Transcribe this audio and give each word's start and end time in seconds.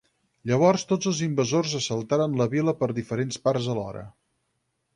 Llavors 0.51 0.85
tots 0.91 1.09
els 1.11 1.19
invasors 1.25 1.75
assaltaren 1.81 2.35
la 2.41 2.47
vila 2.55 2.75
per 2.81 2.89
diferents 3.01 3.39
parts 3.47 3.69
alhora. 3.75 4.05